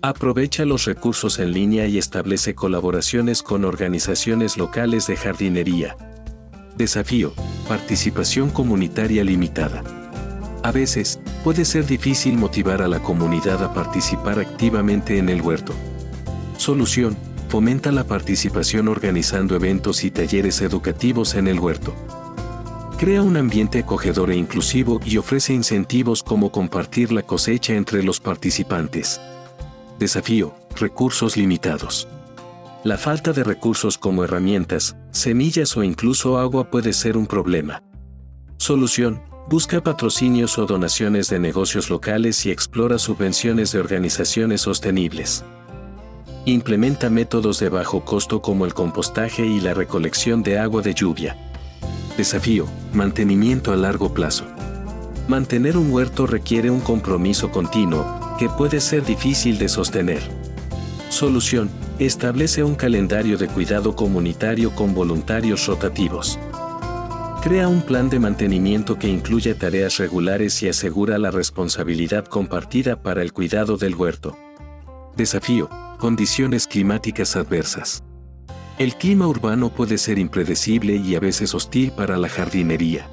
Aprovecha 0.00 0.64
los 0.64 0.84
recursos 0.84 1.40
en 1.40 1.52
línea 1.52 1.88
y 1.88 1.98
establece 1.98 2.54
colaboraciones 2.54 3.42
con 3.42 3.64
organizaciones 3.64 4.56
locales 4.56 5.08
de 5.08 5.16
jardinería. 5.16 5.96
Desafío, 6.76 7.32
participación 7.66 8.50
comunitaria 8.50 9.24
limitada. 9.24 9.82
A 10.62 10.70
veces, 10.70 11.18
puede 11.42 11.64
ser 11.64 11.84
difícil 11.84 12.36
motivar 12.36 12.80
a 12.80 12.86
la 12.86 13.02
comunidad 13.02 13.64
a 13.64 13.74
participar 13.74 14.38
activamente 14.38 15.18
en 15.18 15.28
el 15.28 15.42
huerto. 15.42 15.74
Solución, 16.56 17.16
fomenta 17.48 17.92
la 17.92 18.04
participación 18.04 18.88
organizando 18.88 19.54
eventos 19.54 20.04
y 20.04 20.10
talleres 20.10 20.60
educativos 20.60 21.34
en 21.34 21.48
el 21.48 21.60
huerto. 21.60 21.94
Crea 22.98 23.22
un 23.22 23.36
ambiente 23.36 23.80
acogedor 23.80 24.30
e 24.30 24.36
inclusivo 24.36 25.00
y 25.04 25.18
ofrece 25.18 25.52
incentivos 25.52 26.22
como 26.22 26.50
compartir 26.50 27.12
la 27.12 27.22
cosecha 27.22 27.74
entre 27.74 28.02
los 28.02 28.20
participantes. 28.20 29.20
Desafío, 29.98 30.54
recursos 30.76 31.36
limitados. 31.36 32.08
La 32.84 32.96
falta 32.96 33.32
de 33.32 33.44
recursos 33.44 33.98
como 33.98 34.24
herramientas, 34.24 34.96
semillas 35.10 35.76
o 35.76 35.82
incluso 35.82 36.38
agua 36.38 36.70
puede 36.70 36.92
ser 36.92 37.16
un 37.16 37.26
problema. 37.26 37.82
Solución, 38.56 39.22
busca 39.48 39.82
patrocinios 39.82 40.56
o 40.58 40.66
donaciones 40.66 41.28
de 41.28 41.38
negocios 41.38 41.90
locales 41.90 42.46
y 42.46 42.50
explora 42.50 42.98
subvenciones 42.98 43.72
de 43.72 43.80
organizaciones 43.80 44.62
sostenibles. 44.62 45.44
Implementa 46.48 47.10
métodos 47.10 47.58
de 47.58 47.68
bajo 47.68 48.04
costo 48.04 48.40
como 48.40 48.66
el 48.66 48.72
compostaje 48.72 49.44
y 49.44 49.58
la 49.58 49.74
recolección 49.74 50.44
de 50.44 50.60
agua 50.60 50.80
de 50.80 50.94
lluvia. 50.94 51.36
Desafío, 52.16 52.66
mantenimiento 52.92 53.72
a 53.72 53.76
largo 53.76 54.14
plazo. 54.14 54.44
Mantener 55.26 55.76
un 55.76 55.90
huerto 55.90 56.24
requiere 56.24 56.70
un 56.70 56.78
compromiso 56.78 57.50
continuo, 57.50 58.06
que 58.38 58.48
puede 58.48 58.80
ser 58.80 59.04
difícil 59.04 59.58
de 59.58 59.68
sostener. 59.68 60.20
Solución, 61.08 61.68
establece 61.98 62.62
un 62.62 62.76
calendario 62.76 63.36
de 63.38 63.48
cuidado 63.48 63.96
comunitario 63.96 64.70
con 64.70 64.94
voluntarios 64.94 65.66
rotativos. 65.66 66.38
Crea 67.42 67.66
un 67.66 67.82
plan 67.82 68.08
de 68.08 68.20
mantenimiento 68.20 69.00
que 69.00 69.08
incluya 69.08 69.58
tareas 69.58 69.96
regulares 69.96 70.62
y 70.62 70.68
asegura 70.68 71.18
la 71.18 71.32
responsabilidad 71.32 72.24
compartida 72.24 73.02
para 73.02 73.22
el 73.22 73.32
cuidado 73.32 73.76
del 73.76 73.96
huerto. 73.96 74.36
Desafío, 75.16 75.68
condiciones 75.96 76.66
climáticas 76.66 77.36
adversas. 77.36 78.04
El 78.78 78.94
clima 78.94 79.26
urbano 79.26 79.70
puede 79.70 79.98
ser 79.98 80.18
impredecible 80.18 80.96
y 80.96 81.14
a 81.14 81.20
veces 81.20 81.54
hostil 81.54 81.92
para 81.92 82.18
la 82.18 82.28
jardinería. 82.28 83.08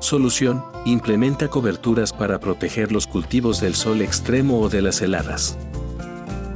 Solución, 0.00 0.64
implementa 0.84 1.48
coberturas 1.48 2.12
para 2.12 2.40
proteger 2.40 2.90
los 2.90 3.06
cultivos 3.06 3.60
del 3.60 3.74
sol 3.74 4.00
extremo 4.00 4.60
o 4.60 4.68
de 4.68 4.82
las 4.82 5.00
heladas. 5.02 5.58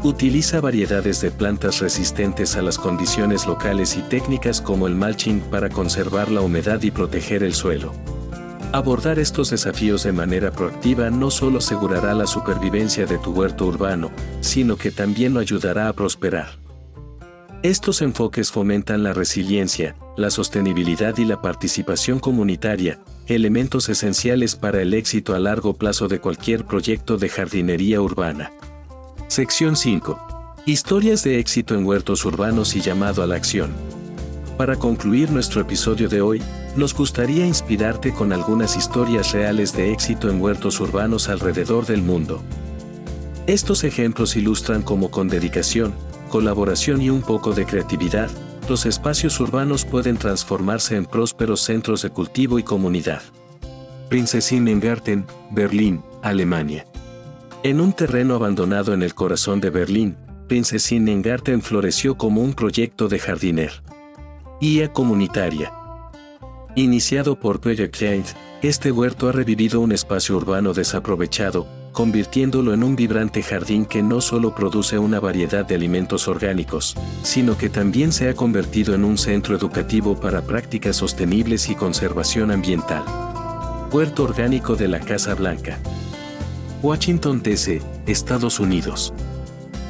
Utiliza 0.02 0.60
variedades 0.60 1.20
de 1.20 1.30
plantas 1.30 1.80
resistentes 1.80 2.56
a 2.56 2.62
las 2.62 2.78
condiciones 2.78 3.46
locales 3.46 3.96
y 3.96 4.02
técnicas 4.02 4.60
como 4.60 4.86
el 4.86 4.94
mulching 4.94 5.40
para 5.50 5.68
conservar 5.68 6.30
la 6.30 6.40
humedad 6.40 6.82
y 6.82 6.90
proteger 6.90 7.42
el 7.42 7.54
suelo. 7.54 7.92
Abordar 8.74 9.20
estos 9.20 9.50
desafíos 9.50 10.02
de 10.02 10.10
manera 10.10 10.50
proactiva 10.50 11.08
no 11.08 11.30
solo 11.30 11.58
asegurará 11.58 12.12
la 12.12 12.26
supervivencia 12.26 13.06
de 13.06 13.18
tu 13.18 13.30
huerto 13.30 13.66
urbano, 13.66 14.10
sino 14.40 14.76
que 14.76 14.90
también 14.90 15.32
lo 15.32 15.38
ayudará 15.38 15.86
a 15.86 15.92
prosperar. 15.92 16.58
Estos 17.62 18.02
enfoques 18.02 18.50
fomentan 18.50 19.04
la 19.04 19.12
resiliencia, 19.12 19.94
la 20.16 20.28
sostenibilidad 20.28 21.16
y 21.18 21.24
la 21.24 21.40
participación 21.40 22.18
comunitaria, 22.18 22.98
elementos 23.28 23.88
esenciales 23.88 24.56
para 24.56 24.82
el 24.82 24.92
éxito 24.92 25.36
a 25.36 25.38
largo 25.38 25.74
plazo 25.74 26.08
de 26.08 26.18
cualquier 26.18 26.64
proyecto 26.64 27.16
de 27.16 27.28
jardinería 27.28 28.00
urbana. 28.00 28.50
Sección 29.28 29.76
5. 29.76 30.56
Historias 30.66 31.22
de 31.22 31.38
éxito 31.38 31.76
en 31.76 31.86
huertos 31.86 32.24
urbanos 32.24 32.74
y 32.74 32.80
llamado 32.80 33.22
a 33.22 33.28
la 33.28 33.36
acción. 33.36 33.70
Para 34.58 34.74
concluir 34.74 35.30
nuestro 35.30 35.60
episodio 35.60 36.08
de 36.08 36.20
hoy, 36.20 36.42
nos 36.76 36.94
gustaría 36.94 37.46
inspirarte 37.46 38.12
con 38.12 38.32
algunas 38.32 38.76
historias 38.76 39.32
reales 39.32 39.72
de 39.72 39.92
éxito 39.92 40.28
en 40.28 40.40
huertos 40.40 40.80
urbanos 40.80 41.28
alrededor 41.28 41.86
del 41.86 42.02
mundo. 42.02 42.42
Estos 43.46 43.84
ejemplos 43.84 44.36
ilustran 44.36 44.82
cómo 44.82 45.10
con 45.10 45.28
dedicación, 45.28 45.94
colaboración 46.28 47.02
y 47.02 47.10
un 47.10 47.22
poco 47.22 47.52
de 47.52 47.66
creatividad, 47.66 48.30
los 48.68 48.86
espacios 48.86 49.38
urbanos 49.40 49.84
pueden 49.84 50.16
transformarse 50.16 50.96
en 50.96 51.04
prósperos 51.04 51.60
centros 51.60 52.02
de 52.02 52.10
cultivo 52.10 52.58
y 52.58 52.62
comunidad. 52.62 53.22
Prinzessinnengarten, 54.08 55.26
Berlín, 55.50 56.02
Alemania. 56.22 56.86
En 57.62 57.80
un 57.80 57.92
terreno 57.92 58.34
abandonado 58.34 58.94
en 58.94 59.02
el 59.02 59.14
corazón 59.14 59.60
de 59.60 59.70
Berlín, 59.70 60.16
Prinzessinnengarten 60.48 61.62
floreció 61.62 62.16
como 62.16 62.42
un 62.42 62.54
proyecto 62.54 63.08
de 63.08 63.18
jardiner. 63.18 63.82
IA 64.60 64.92
comunitaria. 64.92 65.83
Iniciado 66.76 67.36
por 67.36 67.60
Project 67.60 68.02
este 68.60 68.90
huerto 68.90 69.28
ha 69.28 69.32
revivido 69.32 69.80
un 69.80 69.92
espacio 69.92 70.36
urbano 70.36 70.72
desaprovechado, 70.72 71.68
convirtiéndolo 71.92 72.74
en 72.74 72.82
un 72.82 72.96
vibrante 72.96 73.44
jardín 73.44 73.86
que 73.86 74.02
no 74.02 74.20
solo 74.20 74.56
produce 74.56 74.98
una 74.98 75.20
variedad 75.20 75.64
de 75.64 75.76
alimentos 75.76 76.26
orgánicos, 76.26 76.96
sino 77.22 77.56
que 77.56 77.68
también 77.68 78.10
se 78.10 78.28
ha 78.28 78.34
convertido 78.34 78.92
en 78.96 79.04
un 79.04 79.18
centro 79.18 79.54
educativo 79.54 80.18
para 80.18 80.42
prácticas 80.42 80.96
sostenibles 80.96 81.70
y 81.70 81.76
conservación 81.76 82.50
ambiental. 82.50 83.04
Huerto 83.92 84.24
Orgánico 84.24 84.74
de 84.74 84.88
la 84.88 84.98
Casa 84.98 85.36
Blanca. 85.36 85.78
Washington, 86.82 87.40
D.C., 87.40 87.82
Estados 88.06 88.58
Unidos. 88.58 89.14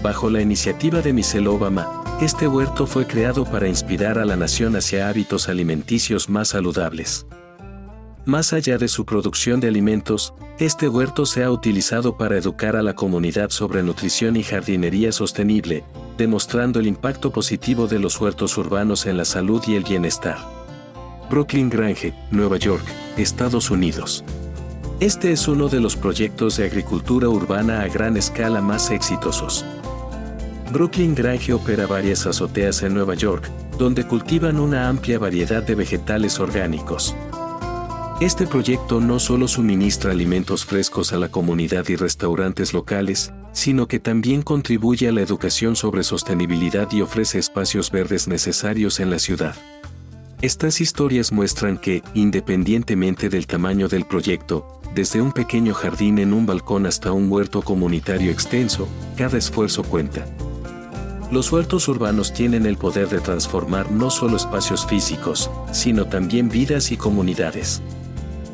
Bajo 0.03 0.29
la 0.29 0.43
iniciativa 0.43 1.00
de 1.00 1.14
Michelle 1.14 1.49
Obama, 1.49 2.03
este 2.21 2.47
huerto 2.47 2.87
fue 2.87 3.06
creado 3.06 3.44
para 3.44 3.68
inspirar 3.68 4.18
a 4.18 4.25
la 4.25 4.37
nación 4.37 4.76
hacia 4.76 5.09
hábitos 5.09 5.49
alimenticios 5.49 6.28
más 6.28 6.49
saludables. 6.49 7.26
Más 8.25 8.52
allá 8.52 8.78
de 8.78 8.88
su 8.88 9.04
producción 9.04 9.61
de 9.61 9.68
alimentos, 9.68 10.33
este 10.59 10.88
huerto 10.88 11.26
se 11.26 11.44
ha 11.44 11.50
utilizado 11.50 12.16
para 12.16 12.38
educar 12.38 12.76
a 12.76 12.83
la 12.83 12.94
comunidad 12.94 13.50
sobre 13.50 13.83
nutrición 13.83 14.37
y 14.37 14.42
jardinería 14.42 15.12
sostenible, 15.12 15.85
demostrando 16.16 16.80
el 16.80 16.87
impacto 16.87 17.33
positivo 17.33 17.87
de 17.87 17.99
los 17.99 18.18
huertos 18.21 18.56
urbanos 18.56 19.04
en 19.06 19.18
la 19.18 19.25
salud 19.25 19.62
y 19.66 19.75
el 19.75 19.83
bienestar. 19.83 20.38
Brooklyn 21.28 21.68
Grange, 21.68 22.14
Nueva 22.30 22.56
York, 22.56 22.85
Estados 23.18 23.71
Unidos. 23.71 24.25
Este 25.00 25.33
es 25.33 25.49
uno 25.49 25.68
de 25.68 25.80
los 25.80 25.97
proyectos 25.97 26.56
de 26.56 26.66
agricultura 26.66 27.28
urbana 27.28 27.83
a 27.83 27.88
gran 27.88 28.16
escala 28.16 28.62
más 28.62 28.90
exitosos. 28.90 29.66
Brooklyn 30.73 31.14
Grange 31.14 31.52
opera 31.52 31.87
varias 31.87 32.26
azoteas 32.26 32.83
en 32.83 32.94
Nueva 32.94 33.14
York, 33.14 33.50
donde 33.78 34.06
cultivan 34.06 34.59
una 34.59 34.88
amplia 34.88 35.18
variedad 35.18 35.62
de 35.62 35.75
vegetales 35.75 36.40
orgánicos. 36.40 37.14
Este 38.21 38.47
proyecto 38.47 39.00
no 39.00 39.18
solo 39.18 39.49
suministra 39.49 40.12
alimentos 40.12 40.64
frescos 40.64 41.12
a 41.12 41.18
la 41.18 41.28
comunidad 41.28 41.88
y 41.88 41.97
restaurantes 41.97 42.73
locales, 42.73 43.33
sino 43.52 43.88
que 43.88 43.99
también 43.99 44.42
contribuye 44.42 45.09
a 45.09 45.12
la 45.12 45.21
educación 45.21 45.76
sobre 45.76 46.04
sostenibilidad 46.04 46.90
y 46.92 47.02
ofrece 47.02 47.38
espacios 47.38 47.90
verdes 47.90 48.28
necesarios 48.28 49.00
en 49.00 49.11
la 49.11 49.18
ciudad. 49.18 49.56
Estas 50.42 50.80
historias 50.80 51.33
muestran 51.33 51.76
que, 51.78 52.02
independientemente 52.14 53.28
del 53.28 53.47
tamaño 53.47 53.88
del 53.88 54.04
proyecto, 54.04 54.80
desde 54.94 55.21
un 55.21 55.33
pequeño 55.33 55.75
jardín 55.75 56.18
en 56.18 56.33
un 56.33 56.47
balcón 56.47 56.87
hasta 56.87 57.12
un 57.12 57.30
huerto 57.30 57.62
comunitario 57.62 58.30
extenso, 58.30 58.88
cada 59.16 59.38
esfuerzo 59.38 59.83
cuenta. 59.83 60.25
Los 61.35 61.50
huertos 61.50 61.88
urbanos 61.88 62.33
tienen 62.33 62.64
el 62.64 62.76
poder 62.76 63.09
de 63.09 63.19
transformar 63.19 63.91
no 63.91 64.09
solo 64.09 64.37
espacios 64.37 64.87
físicos, 64.87 65.50
sino 65.73 66.07
también 66.07 66.49
vidas 66.49 66.93
y 66.93 66.97
comunidades. 66.97 67.83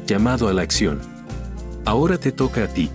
Llamado 0.07 0.49
a 0.49 0.55
la 0.55 0.63
acción. 0.63 0.99
Ahora 1.85 2.17
te 2.17 2.33
toca 2.33 2.65
a 2.65 2.69
ti. 2.69 2.89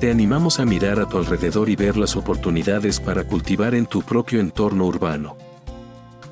Te 0.00 0.10
animamos 0.10 0.60
a 0.60 0.66
mirar 0.66 1.00
a 1.00 1.08
tu 1.08 1.16
alrededor 1.16 1.70
y 1.70 1.76
ver 1.76 1.96
las 1.96 2.14
oportunidades 2.14 3.00
para 3.00 3.24
cultivar 3.24 3.74
en 3.74 3.86
tu 3.86 4.02
propio 4.02 4.38
entorno 4.38 4.84
urbano. 4.84 5.38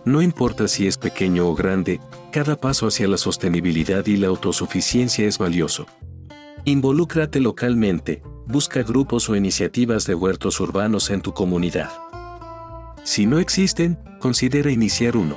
No 0.04 0.20
importa 0.20 0.68
si 0.68 0.86
es 0.86 0.98
pequeño 0.98 1.48
o 1.48 1.54
grande, 1.54 2.02
cada 2.32 2.56
paso 2.56 2.86
hacia 2.86 3.08
la 3.08 3.16
sostenibilidad 3.16 4.04
y 4.04 4.18
la 4.18 4.26
autosuficiencia 4.26 5.26
es 5.26 5.38
valioso. 5.38 5.86
Involúcrate 6.66 7.40
localmente, 7.40 8.22
busca 8.46 8.82
grupos 8.82 9.30
o 9.30 9.36
iniciativas 9.36 10.04
de 10.04 10.14
huertos 10.14 10.60
urbanos 10.60 11.08
en 11.08 11.22
tu 11.22 11.32
comunidad. 11.32 12.11
Si 13.04 13.26
no 13.26 13.38
existen, 13.40 13.98
considera 14.20 14.70
iniciar 14.70 15.16
uno. 15.16 15.36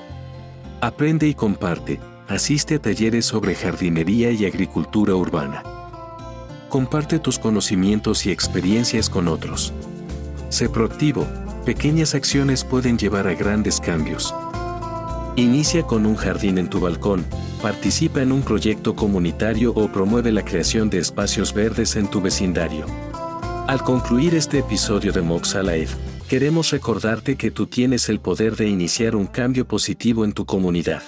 Aprende 0.81 1.27
y 1.27 1.33
comparte, 1.33 1.99
asiste 2.27 2.75
a 2.75 2.79
talleres 2.79 3.25
sobre 3.25 3.55
jardinería 3.55 4.31
y 4.31 4.45
agricultura 4.45 5.15
urbana. 5.15 5.63
Comparte 6.69 7.17
tus 7.17 7.39
conocimientos 7.39 8.25
y 8.27 8.31
experiencias 8.31 9.09
con 9.09 9.27
otros. 9.27 9.73
Sé 10.49 10.69
proactivo, 10.69 11.25
pequeñas 11.65 12.13
acciones 12.13 12.63
pueden 12.63 12.99
llevar 12.99 13.27
a 13.27 13.33
grandes 13.33 13.79
cambios. 13.79 14.33
Inicia 15.35 15.83
con 15.83 16.05
un 16.05 16.15
jardín 16.15 16.59
en 16.59 16.69
tu 16.69 16.79
balcón, 16.79 17.25
participa 17.63 18.21
en 18.21 18.31
un 18.31 18.43
proyecto 18.43 18.95
comunitario 18.95 19.73
o 19.73 19.91
promueve 19.91 20.31
la 20.31 20.45
creación 20.45 20.91
de 20.91 20.99
espacios 20.99 21.51
verdes 21.53 21.95
en 21.95 22.07
tu 22.07 22.21
vecindario. 22.21 22.85
Al 23.67 23.81
concluir 23.81 24.35
este 24.35 24.59
episodio 24.59 25.11
de 25.11 25.23
Moxa 25.23 25.63
Life, 25.63 25.95
queremos 26.27 26.71
recordarte 26.71 27.35
que 27.35 27.51
tú 27.51 27.67
tienes 27.67 28.09
el 28.09 28.19
poder 28.19 28.55
de 28.55 28.67
iniciar 28.67 29.15
un 29.15 29.27
cambio 29.27 29.67
positivo 29.67 30.25
en 30.25 30.33
tu 30.33 30.45
comunidad. 30.45 31.03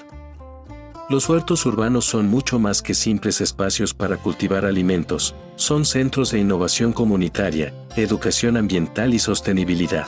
Los 1.10 1.30
huertos 1.30 1.66
urbanos 1.66 2.06
son 2.06 2.28
mucho 2.28 2.60
más 2.60 2.82
que 2.82 2.94
simples 2.94 3.40
espacios 3.40 3.94
para 3.94 4.18
cultivar 4.18 4.66
alimentos, 4.66 5.36
son 5.56 5.86
centros 5.86 6.32
de 6.32 6.40
innovación 6.40 6.92
comunitaria, 6.92 7.74
educación 7.96 8.58
ambiental 8.58 9.14
y 9.14 9.20
sostenibilidad. 9.20 10.08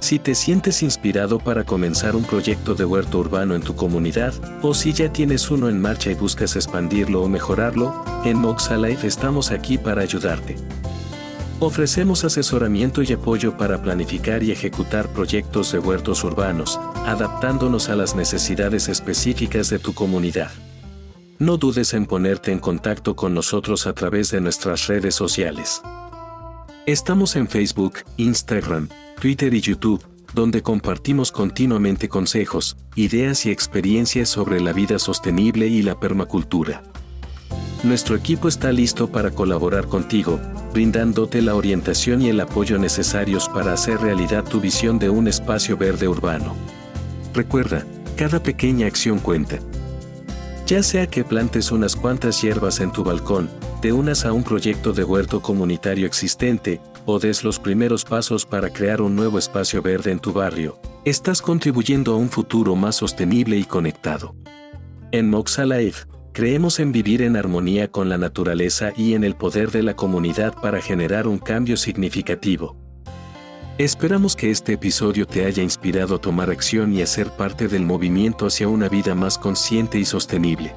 Si 0.00 0.18
te 0.18 0.34
sientes 0.34 0.82
inspirado 0.82 1.38
para 1.38 1.64
comenzar 1.64 2.14
un 2.14 2.24
proyecto 2.24 2.74
de 2.74 2.84
huerto 2.84 3.20
urbano 3.20 3.54
en 3.54 3.62
tu 3.62 3.74
comunidad, 3.74 4.34
o 4.60 4.74
si 4.74 4.92
ya 4.92 5.12
tienes 5.12 5.50
uno 5.50 5.68
en 5.68 5.80
marcha 5.80 6.10
y 6.10 6.14
buscas 6.14 6.56
expandirlo 6.56 7.22
o 7.22 7.28
mejorarlo, 7.28 8.04
en 8.24 8.36
Moxa 8.36 8.76
Life 8.76 9.06
estamos 9.06 9.50
aquí 9.50 9.78
para 9.78 10.02
ayudarte. 10.02 10.56
Ofrecemos 11.64 12.24
asesoramiento 12.24 13.04
y 13.04 13.12
apoyo 13.12 13.56
para 13.56 13.80
planificar 13.80 14.42
y 14.42 14.50
ejecutar 14.50 15.12
proyectos 15.12 15.70
de 15.70 15.78
huertos 15.78 16.24
urbanos, 16.24 16.80
adaptándonos 17.06 17.88
a 17.88 17.94
las 17.94 18.16
necesidades 18.16 18.88
específicas 18.88 19.70
de 19.70 19.78
tu 19.78 19.94
comunidad. 19.94 20.50
No 21.38 21.58
dudes 21.58 21.94
en 21.94 22.06
ponerte 22.06 22.50
en 22.50 22.58
contacto 22.58 23.14
con 23.14 23.32
nosotros 23.32 23.86
a 23.86 23.92
través 23.92 24.32
de 24.32 24.40
nuestras 24.40 24.88
redes 24.88 25.14
sociales. 25.14 25.80
Estamos 26.86 27.36
en 27.36 27.46
Facebook, 27.46 27.98
Instagram, 28.16 28.88
Twitter 29.20 29.54
y 29.54 29.60
YouTube, 29.60 30.04
donde 30.34 30.62
compartimos 30.62 31.30
continuamente 31.30 32.08
consejos, 32.08 32.76
ideas 32.96 33.46
y 33.46 33.52
experiencias 33.52 34.28
sobre 34.28 34.60
la 34.60 34.72
vida 34.72 34.98
sostenible 34.98 35.68
y 35.68 35.82
la 35.82 36.00
permacultura. 36.00 36.82
Nuestro 37.84 38.16
equipo 38.16 38.48
está 38.48 38.72
listo 38.72 39.12
para 39.12 39.30
colaborar 39.30 39.86
contigo, 39.86 40.40
brindándote 40.72 41.42
la 41.42 41.54
orientación 41.54 42.22
y 42.22 42.28
el 42.28 42.40
apoyo 42.40 42.78
necesarios 42.78 43.48
para 43.48 43.72
hacer 43.72 44.00
realidad 44.00 44.44
tu 44.44 44.60
visión 44.60 44.98
de 44.98 45.10
un 45.10 45.28
espacio 45.28 45.76
verde 45.76 46.08
urbano. 46.08 46.54
Recuerda, 47.34 47.86
cada 48.16 48.42
pequeña 48.42 48.86
acción 48.86 49.18
cuenta. 49.18 49.58
Ya 50.66 50.82
sea 50.82 51.06
que 51.06 51.24
plantes 51.24 51.70
unas 51.70 51.96
cuantas 51.96 52.40
hierbas 52.40 52.80
en 52.80 52.92
tu 52.92 53.04
balcón, 53.04 53.50
te 53.80 53.92
unas 53.92 54.24
a 54.24 54.32
un 54.32 54.44
proyecto 54.44 54.92
de 54.92 55.04
huerto 55.04 55.42
comunitario 55.42 56.06
existente, 56.06 56.80
o 57.04 57.18
des 57.18 57.42
los 57.42 57.58
primeros 57.58 58.04
pasos 58.04 58.46
para 58.46 58.70
crear 58.70 59.02
un 59.02 59.16
nuevo 59.16 59.38
espacio 59.38 59.82
verde 59.82 60.12
en 60.12 60.20
tu 60.20 60.32
barrio, 60.32 60.78
estás 61.04 61.42
contribuyendo 61.42 62.14
a 62.14 62.16
un 62.16 62.30
futuro 62.30 62.76
más 62.76 62.96
sostenible 62.96 63.56
y 63.56 63.64
conectado. 63.64 64.34
En 65.10 65.28
Moxa 65.28 65.66
Life, 65.66 66.06
Creemos 66.32 66.80
en 66.80 66.92
vivir 66.92 67.20
en 67.20 67.36
armonía 67.36 67.88
con 67.88 68.08
la 68.08 68.16
naturaleza 68.16 68.92
y 68.96 69.12
en 69.12 69.22
el 69.22 69.36
poder 69.36 69.70
de 69.70 69.82
la 69.82 69.94
comunidad 69.94 70.54
para 70.54 70.80
generar 70.80 71.26
un 71.26 71.36
cambio 71.36 71.76
significativo. 71.76 72.74
Esperamos 73.76 74.34
que 74.34 74.50
este 74.50 74.72
episodio 74.72 75.26
te 75.26 75.44
haya 75.44 75.62
inspirado 75.62 76.14
a 76.14 76.20
tomar 76.22 76.48
acción 76.48 76.94
y 76.94 77.02
a 77.02 77.06
ser 77.06 77.28
parte 77.28 77.68
del 77.68 77.84
movimiento 77.84 78.46
hacia 78.46 78.66
una 78.66 78.88
vida 78.88 79.14
más 79.14 79.36
consciente 79.36 79.98
y 79.98 80.06
sostenible. 80.06 80.74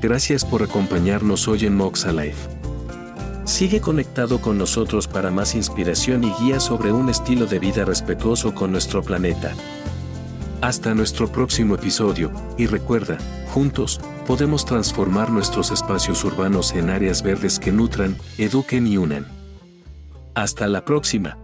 Gracias 0.00 0.44
por 0.44 0.62
acompañarnos 0.62 1.48
hoy 1.48 1.66
en 1.66 1.74
Moxa 1.74 2.12
Life. 2.12 2.48
Sigue 3.46 3.80
conectado 3.80 4.40
con 4.40 4.58
nosotros 4.58 5.08
para 5.08 5.32
más 5.32 5.56
inspiración 5.56 6.22
y 6.22 6.32
guía 6.40 6.60
sobre 6.60 6.92
un 6.92 7.08
estilo 7.08 7.46
de 7.46 7.58
vida 7.58 7.84
respetuoso 7.84 8.54
con 8.54 8.70
nuestro 8.70 9.02
planeta. 9.02 9.54
Hasta 10.60 10.94
nuestro 10.94 11.32
próximo 11.32 11.74
episodio, 11.74 12.30
y 12.56 12.66
recuerda, 12.66 13.18
juntos, 13.52 14.00
podemos 14.28 14.66
transformar 14.66 15.30
nuestros 15.30 15.70
espacios 15.70 16.22
urbanos 16.22 16.74
en 16.74 16.90
áreas 16.90 17.22
verdes 17.22 17.58
que 17.58 17.72
nutran, 17.72 18.14
eduquen 18.36 18.86
y 18.86 18.98
unan. 18.98 19.26
Hasta 20.34 20.68
la 20.68 20.84
próxima. 20.84 21.38